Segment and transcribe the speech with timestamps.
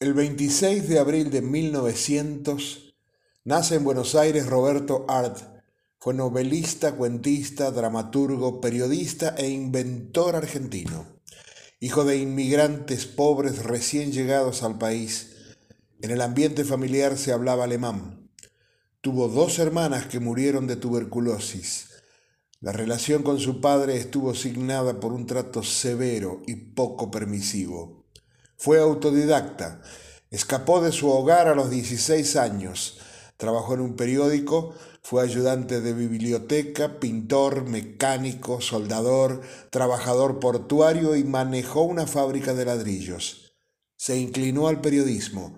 [0.00, 2.94] El 26 de abril de 1900
[3.42, 5.36] nace en Buenos Aires Roberto Art.
[5.98, 11.04] Fue novelista, cuentista, dramaturgo, periodista e inventor argentino.
[11.80, 15.34] Hijo de inmigrantes pobres recién llegados al país,
[16.00, 18.30] en el ambiente familiar se hablaba alemán.
[19.00, 21.88] Tuvo dos hermanas que murieron de tuberculosis.
[22.60, 27.97] La relación con su padre estuvo signada por un trato severo y poco permisivo.
[28.60, 29.80] Fue autodidacta.
[30.32, 32.98] Escapó de su hogar a los 16 años.
[33.36, 41.82] Trabajó en un periódico, fue ayudante de biblioteca, pintor, mecánico, soldador, trabajador portuario y manejó
[41.82, 43.54] una fábrica de ladrillos.
[43.96, 45.56] Se inclinó al periodismo.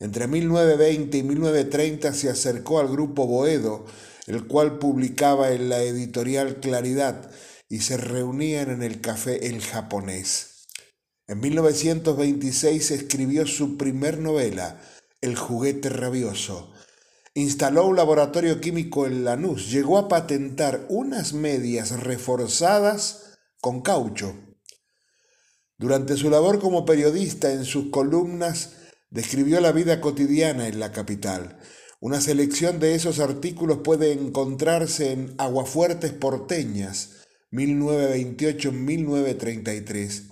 [0.00, 3.86] Entre 1920 y 1930 se acercó al grupo Boedo,
[4.26, 7.30] el cual publicaba en la editorial Claridad
[7.68, 10.59] y se reunían en el café El Japonés.
[11.30, 14.80] En 1926 escribió su primer novela,
[15.20, 16.72] El juguete rabioso.
[17.34, 19.70] Instaló un laboratorio químico en Lanús.
[19.70, 24.34] Llegó a patentar unas medias reforzadas con caucho.
[25.78, 28.72] Durante su labor como periodista en sus columnas
[29.10, 31.60] describió la vida cotidiana en la capital.
[32.00, 37.18] Una selección de esos artículos puede encontrarse en Aguafuertes Porteñas,
[37.52, 40.29] 1928-1933.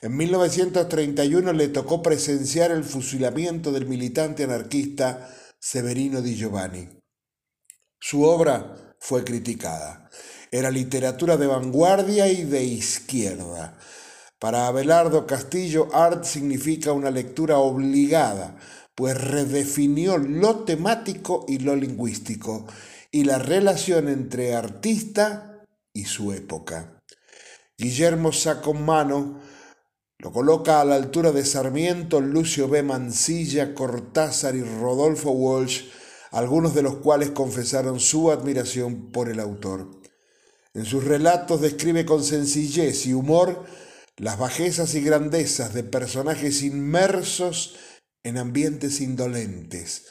[0.00, 6.88] En 1931 le tocó presenciar el fusilamiento del militante anarquista Severino Di Giovanni.
[7.98, 10.08] Su obra fue criticada.
[10.52, 13.76] Era literatura de vanguardia y de izquierda.
[14.38, 18.56] Para Abelardo Castillo, art significa una lectura obligada,
[18.94, 22.68] pues redefinió lo temático y lo lingüístico
[23.10, 27.02] y la relación entre artista y su época.
[27.76, 29.57] Guillermo Sacomano
[30.20, 32.82] lo coloca a la altura de Sarmiento, Lucio B.
[32.82, 35.90] Mansilla, Cortázar y Rodolfo Walsh,
[36.32, 39.88] algunos de los cuales confesaron su admiración por el autor.
[40.74, 43.64] En sus relatos describe con sencillez y humor
[44.16, 47.76] las bajezas y grandezas de personajes inmersos
[48.24, 50.06] en ambientes indolentes.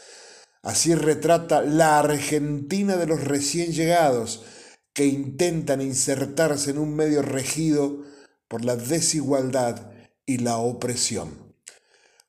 [0.64, 4.46] Así retrata la Argentina de los recién llegados
[4.94, 8.06] que intentan insertarse en un medio regido
[8.48, 9.97] por la desigualdad
[10.28, 11.56] y la opresión.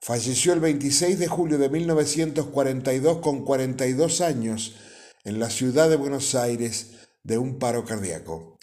[0.00, 4.76] Falleció el 26 de julio de 1942 con 42 años
[5.24, 6.92] en la ciudad de Buenos Aires
[7.24, 8.56] de un paro cardíaco.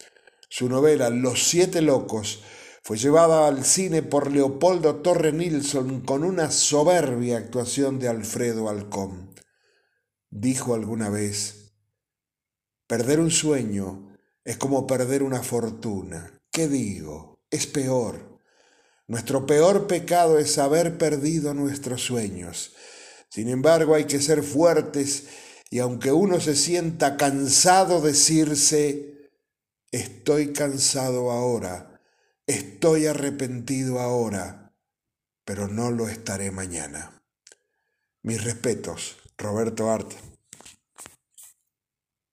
[0.49, 2.41] Su novela Los Siete Locos
[2.81, 9.35] fue llevada al cine por Leopoldo Torre Nilsson con una soberbia actuación de Alfredo Alcón.
[10.29, 11.73] Dijo alguna vez,
[12.87, 16.39] perder un sueño es como perder una fortuna.
[16.51, 17.39] ¿Qué digo?
[17.49, 18.34] Es peor.
[19.07, 22.73] Nuestro peor pecado es haber perdido nuestros sueños.
[23.29, 25.27] Sin embargo, hay que ser fuertes
[25.69, 29.31] y aunque uno se sienta cansado, decirse,
[29.91, 32.01] estoy cansado ahora,
[32.47, 34.73] estoy arrepentido ahora,
[35.43, 37.21] pero no lo estaré mañana.
[38.23, 40.34] Mis respetos, Roberto Arte.